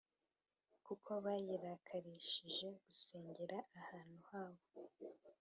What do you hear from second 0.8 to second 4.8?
Kuko bayirakarishije gusengera ahantu habo